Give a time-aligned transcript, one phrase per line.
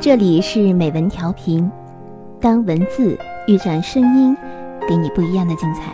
[0.00, 1.70] 这里是美文调频，
[2.40, 4.34] 当文字遇上声音，
[4.88, 5.92] 给你不一样的精彩。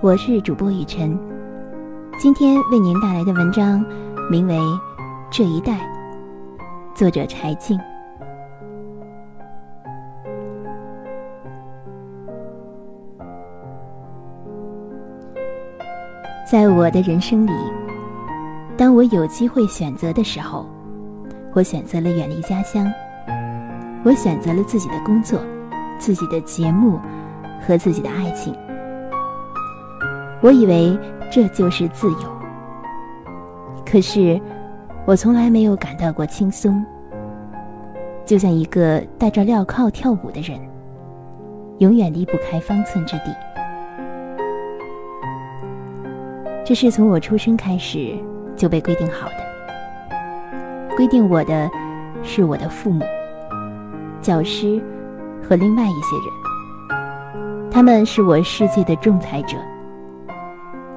[0.00, 1.18] 我是主播雨晨，
[2.20, 3.84] 今天为您带来的文章
[4.30, 4.56] 名为
[5.28, 5.72] 《这一代》，
[6.94, 7.76] 作者柴静。
[16.48, 17.52] 在我的人生里，
[18.76, 20.64] 当我有机会选择的时候。
[21.54, 22.86] 我选择了远离家乡，
[24.04, 25.40] 我选择了自己的工作、
[25.98, 27.00] 自己的节目
[27.66, 28.54] 和自己的爱情。
[30.40, 30.96] 我以为
[31.30, 32.38] 这就是自由，
[33.84, 34.40] 可是
[35.04, 36.84] 我从来没有感到过轻松。
[38.24, 40.60] 就像一个戴着镣铐跳舞的人，
[41.78, 43.34] 永远离不开方寸之地。
[46.64, 48.14] 这是从我出生开始
[48.54, 49.47] 就被规定好的。
[50.98, 51.70] 规定我的，
[52.24, 53.04] 是我的父母、
[54.20, 54.82] 教师
[55.40, 59.56] 和另外一些人，他们是我世界的仲裁者。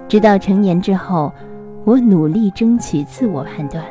[0.08, 1.32] 直到成年之后，
[1.86, 3.86] 我努力争取自我判断，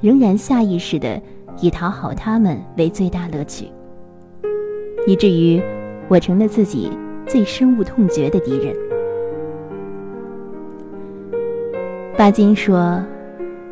[0.00, 1.20] 仍然下意识的
[1.60, 3.70] 以讨好他们为最大乐趣，
[5.06, 5.62] 以至于
[6.08, 6.90] 我成了自己
[7.26, 8.74] 最深恶痛绝的敌人。
[12.16, 12.98] 巴金说，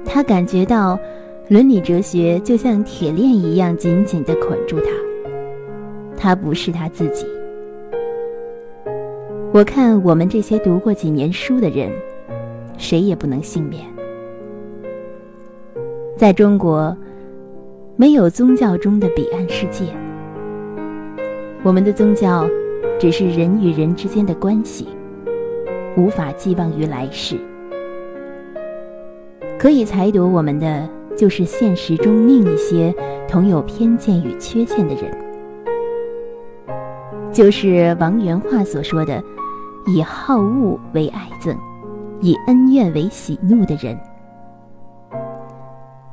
[0.05, 0.99] 他感觉到。
[1.49, 4.91] 伦理哲学就像铁链一样紧紧地捆住他，
[6.17, 7.25] 他不是他自己。
[9.53, 11.89] 我看我们这些读过几年书的人，
[12.79, 13.85] 谁也不能幸免。
[16.17, 16.97] 在中国，
[17.95, 19.85] 没有宗教中的彼岸世界，
[21.63, 22.45] 我们的宗教
[22.99, 24.89] 只是人与人之间的关系，
[25.97, 27.37] 无法寄望于来世，
[29.57, 30.96] 可以裁夺我们的。
[31.17, 32.95] 就是现实中另一些
[33.27, 35.11] 同有偏见与缺陷的人，
[37.33, 39.23] 就是王元化所说的
[39.89, 41.57] “以好恶为爱憎，
[42.21, 43.99] 以恩怨为喜怒”的人。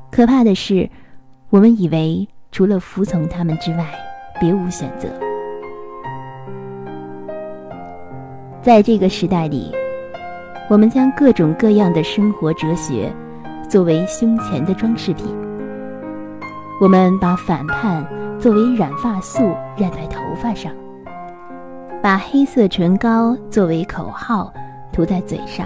[0.09, 0.89] 可怕的是，
[1.49, 3.85] 我们以为除了服从他们之外，
[4.39, 5.09] 别无选择。
[8.61, 9.69] 在这个时代里，
[10.69, 13.11] 我们将各种各样的生活哲学。
[13.73, 15.25] 作为胸前的装饰品，
[16.79, 18.07] 我们把反叛
[18.39, 19.41] 作为染发素
[19.75, 20.71] 染在头发上，
[21.99, 24.53] 把黑色唇膏作为口号
[24.91, 25.65] 涂在嘴上。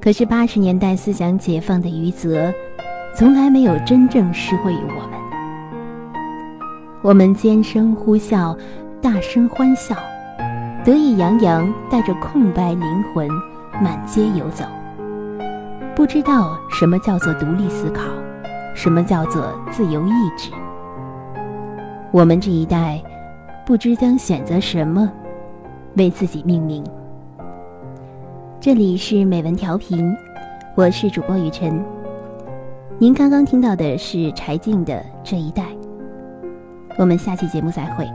[0.00, 2.54] 可是八十年代思想解放的余泽，
[3.12, 5.18] 从来没有真正施惠于我们。
[7.02, 8.56] 我们尖声呼啸，
[9.02, 9.96] 大声欢笑，
[10.84, 13.28] 得意洋洋，带着空白灵魂，
[13.82, 14.64] 满街游走。
[15.98, 18.04] 不知道什么叫做独立思考，
[18.72, 20.48] 什么叫做自由意志。
[22.12, 23.02] 我们这一代
[23.66, 25.10] 不知将选择什么，
[25.96, 26.84] 为自己命名。
[28.60, 30.16] 这里是美文调频，
[30.76, 31.84] 我是主播雨晨。
[33.00, 35.64] 您刚刚听到的是柴静的这一代。
[36.96, 38.08] 我们下期节目再会。